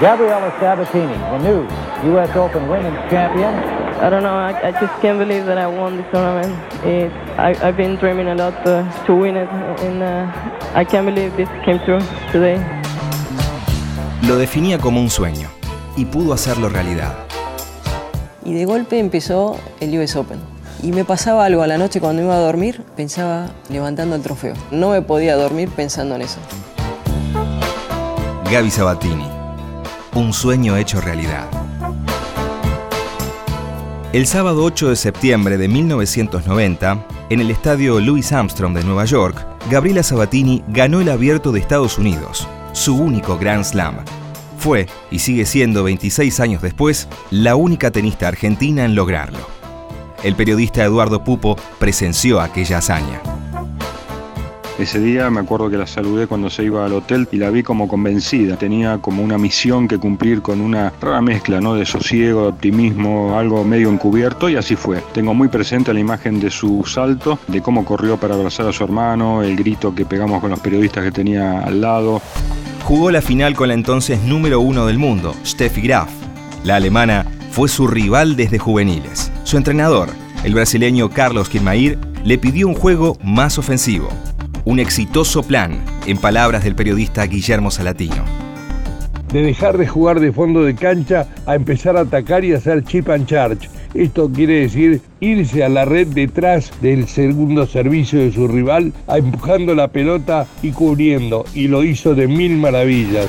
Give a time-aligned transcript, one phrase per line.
[0.00, 1.60] Gabriela Sabatini, the new
[2.12, 2.34] U.S.
[2.34, 3.52] Open Women's Champion.
[4.00, 4.34] I don't know.
[4.34, 6.56] I, I just can't believe that I won this tournament.
[6.86, 9.48] It, I, I've been dreaming a lot to, to win it,
[9.84, 10.26] and uh,
[10.74, 12.00] I can't believe this came true
[12.32, 12.58] today.
[14.26, 15.50] Lo definía como un sueño
[15.98, 17.12] y pudo hacerlo realidad.
[18.42, 20.38] Y de golpe empezó el US Open.
[20.82, 24.54] Y me pasaba algo a la noche cuando iba a dormir, pensaba levantando el trofeo.
[24.70, 26.38] No me podía dormir pensando en eso.
[28.50, 29.39] Gaby Sabatini,
[30.14, 31.48] un sueño hecho realidad.
[34.12, 39.46] El sábado 8 de septiembre de 1990, en el estadio Louis Armstrong de Nueva York,
[39.70, 43.98] Gabriela Sabatini ganó el Abierto de Estados Unidos, su único Grand Slam.
[44.58, 49.46] Fue, y sigue siendo 26 años después, la única tenista argentina en lograrlo.
[50.24, 53.22] El periodista Eduardo Pupo presenció aquella hazaña.
[54.80, 57.62] Ese día me acuerdo que la saludé cuando se iba al hotel y la vi
[57.62, 58.56] como convencida.
[58.56, 61.74] Tenía como una misión que cumplir con una rara mezcla ¿no?
[61.74, 65.02] de sosiego, de optimismo, algo medio encubierto y así fue.
[65.12, 68.82] Tengo muy presente la imagen de su salto, de cómo corrió para abrazar a su
[68.82, 72.22] hermano, el grito que pegamos con los periodistas que tenía al lado.
[72.82, 76.08] Jugó la final con la entonces número uno del mundo, Steffi Graf.
[76.64, 79.30] La alemana fue su rival desde juveniles.
[79.44, 80.08] Su entrenador,
[80.42, 84.08] el brasileño Carlos Kirmair, le pidió un juego más ofensivo
[84.64, 88.24] un exitoso plan, en palabras del periodista Guillermo Salatino.
[89.32, 93.08] De dejar de jugar de fondo de cancha a empezar a atacar y hacer chip
[93.10, 93.68] and charge.
[93.94, 99.74] Esto quiere decir irse a la red detrás del segundo servicio de su rival, empujando
[99.74, 103.26] la pelota y cubriendo, y lo hizo de mil maravillas.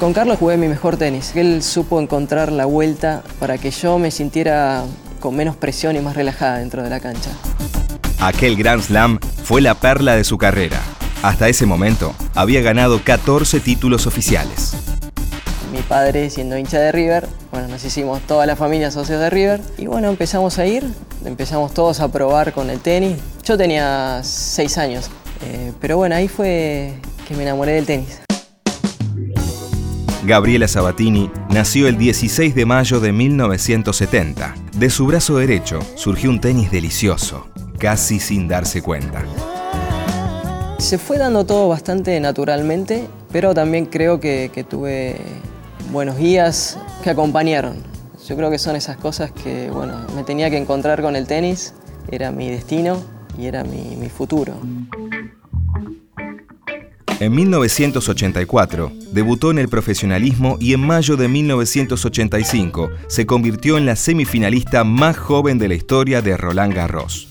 [0.00, 1.34] Con Carlos jugué mi mejor tenis.
[1.34, 4.84] Él supo encontrar la vuelta para que yo me sintiera
[5.18, 7.30] con menos presión y más relajada dentro de la cancha.
[8.20, 9.18] Aquel Grand Slam
[9.48, 10.78] fue la perla de su carrera.
[11.22, 14.76] Hasta ese momento había ganado 14 títulos oficiales.
[15.72, 19.62] Mi padre siendo hincha de River, bueno, nos hicimos toda la familia socios de River
[19.78, 20.84] y bueno, empezamos a ir,
[21.24, 23.16] empezamos todos a probar con el tenis.
[23.42, 25.08] Yo tenía 6 años,
[25.40, 26.96] eh, pero bueno, ahí fue
[27.26, 28.20] que me enamoré del tenis.
[30.24, 34.54] Gabriela Sabatini nació el 16 de mayo de 1970.
[34.76, 39.24] De su brazo derecho surgió un tenis delicioso, casi sin darse cuenta.
[40.78, 45.16] Se fue dando todo bastante naturalmente, pero también creo que, tuve
[45.90, 47.76] buenos guías que acompañaron.
[48.26, 51.74] Yo creo que son esas cosas que, bueno, me tenía que encontrar con el tenis,
[52.10, 53.02] era mi destino
[53.38, 54.54] y era mi, mi futuro.
[57.20, 63.96] En 1984 debutó en el profesionalismo y en mayo de 1985 se convirtió en la
[63.96, 67.28] semifinalista más joven de la historia de Roland Garros.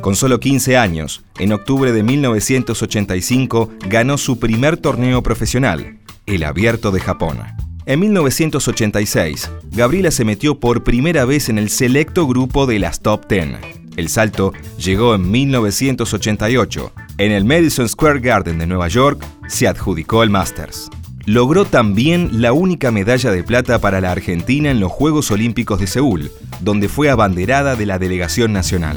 [0.00, 6.90] Con solo 15 años, en octubre de 1985 ganó su primer torneo profesional, el Abierto
[6.90, 7.38] de Japón.
[7.84, 13.26] En 1986, Gabriela se metió por primera vez en el selecto grupo de las Top
[13.26, 13.58] Ten.
[13.96, 16.92] El salto llegó en 1988.
[17.18, 20.88] En el Madison Square Garden de Nueva York se adjudicó el Masters.
[21.26, 25.86] Logró también la única medalla de plata para la Argentina en los Juegos Olímpicos de
[25.86, 28.96] Seúl, donde fue abanderada de la delegación nacional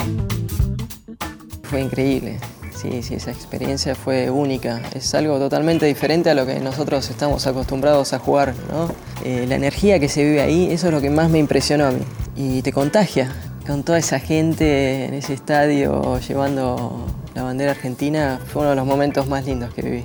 [1.74, 2.38] fue increíble.
[2.76, 4.80] Sí, sí, esa experiencia fue única.
[4.94, 8.54] Es algo totalmente diferente a lo que nosotros estamos acostumbrados a jugar.
[8.72, 8.94] ¿no?
[9.26, 11.92] Eh, la energía que se vive ahí, eso es lo que más me impresionó a
[11.92, 12.04] mí.
[12.36, 13.34] Y te contagia
[13.66, 18.40] con toda esa gente en ese estadio llevando la bandera argentina.
[18.46, 20.04] Fue uno de los momentos más lindos que viví.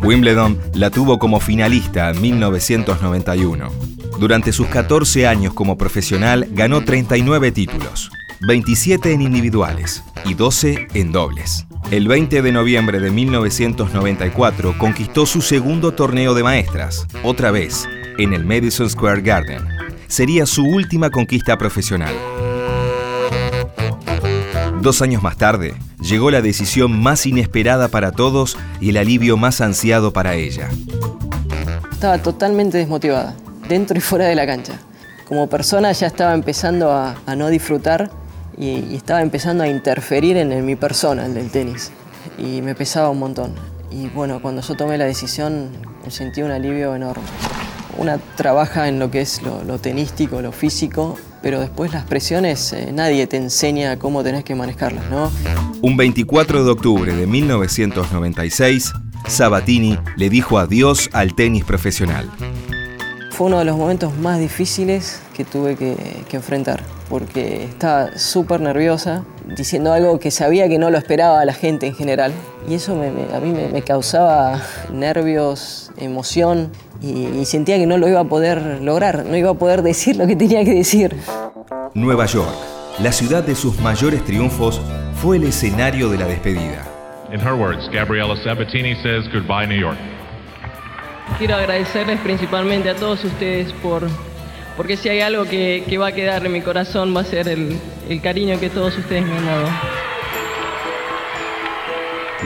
[0.00, 3.68] Wimbledon la tuvo como finalista en 1991.
[4.20, 8.12] Durante sus 14 años como profesional ganó 39 títulos.
[8.46, 11.66] 27 en individuales y 12 en dobles.
[11.90, 17.88] El 20 de noviembre de 1994 conquistó su segundo torneo de maestras, otra vez,
[18.18, 19.66] en el Madison Square Garden.
[20.08, 22.14] Sería su última conquista profesional.
[24.82, 29.62] Dos años más tarde, llegó la decisión más inesperada para todos y el alivio más
[29.62, 30.68] ansiado para ella.
[31.90, 33.34] Estaba totalmente desmotivada,
[33.68, 34.74] dentro y fuera de la cancha.
[35.26, 38.10] Como persona ya estaba empezando a, a no disfrutar
[38.58, 41.90] y, estaba empezando a interferir en, mi persona, el del tenis.
[42.38, 43.54] Y me pesaba un montón.
[43.90, 45.70] Y bueno, cuando yo tomé la decisión
[46.10, 47.24] sentí un alivio enorme.
[47.96, 52.90] Una trabaja en lo que es lo, tenístico, lo físico, pero después las presiones eh,
[52.92, 55.30] nadie te enseña cómo tenés que manejarlas, ¿no?
[55.80, 58.92] Un 24 de octubre de 1996,
[59.28, 62.28] Sabatini le dijo adiós al tenis profesional.
[63.30, 65.96] Fue uno de los momentos más difíciles que tuve que,
[66.30, 66.83] enfrentar,
[67.14, 71.94] porque estaba súper nerviosa diciendo algo que sabía que no lo esperaba la gente en
[71.94, 72.32] general.
[72.68, 74.60] Y eso a mí me, causaba
[74.92, 79.82] nervios, emoción y, sentía que no lo iba a poder lograr, no iba a poder
[79.82, 81.14] decir lo que tenía que decir.
[81.94, 82.50] Nueva York,
[82.98, 84.80] la ciudad de sus mayores triunfos,
[85.22, 86.84] fue el escenario de la despedida.
[87.32, 89.98] In her words, Gabriela Sabatini says goodbye New York.
[91.38, 94.02] Quiero agradecerles principalmente a todos ustedes por
[94.76, 97.78] porque si hay algo que, va a quedar en mi corazón va a ser el,
[98.08, 99.68] el cariño que todos ustedes me han dado.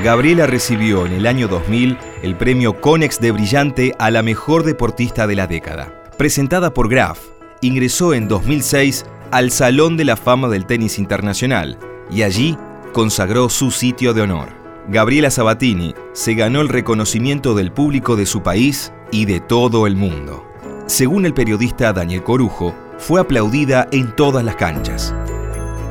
[0.03, 5.27] Gabriela recibió en el año 2000 el premio Conex de Brillante a la mejor deportista
[5.27, 6.05] de la década.
[6.17, 7.19] Presentada por Graf,
[7.61, 11.79] ingresó en 2006 al Salón de la Fama del Tenis Internacional
[12.11, 12.57] y allí
[12.93, 14.49] consagró su sitio de honor.
[14.89, 19.97] Gabriela Sabatini se ganó el reconocimiento del público de su país y de todo el
[19.97, 20.48] mundo.
[20.89, 25.15] Según el periodista Daniel Corujo, fue aplaudida en todas las canchas.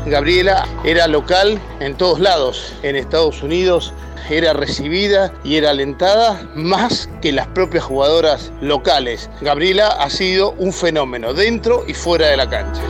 [0.08, 3.94] Gabriela era local en todos lados, en Estados Unidos
[4.28, 9.30] era recibida y era alentada más que las propias jugadoras locales.
[9.40, 12.82] Gabriela ha sido un fenómeno dentro y fuera de la cancha.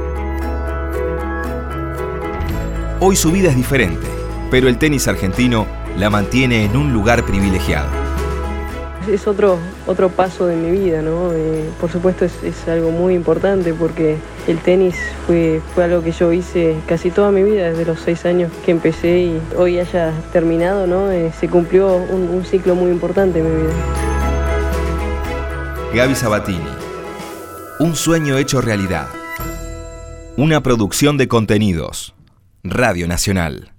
[3.01, 4.07] Hoy su vida es diferente,
[4.50, 5.68] pero el tenis argentino
[5.98, 8.06] la mantiene en un lugar privilegiado
[9.12, 11.31] es otro, otro paso de mi vida, ¿no?
[11.33, 14.18] Eh, por supuesto es, algo muy importante porque
[14.48, 14.95] el tenis
[15.25, 18.71] fue, fue algo que yo hice casi toda mi vida, desde los seis años que
[18.71, 21.12] empecé y hoy haya terminado, ¿no?
[21.12, 23.74] Eh, se cumplió un, un ciclo muy importante en mi vida.
[25.94, 26.69] Gaby Sabatini,
[27.80, 29.07] un sueño hecho realidad.
[30.36, 32.13] Una producción de contenidos.
[32.63, 33.76] Radio Nacional.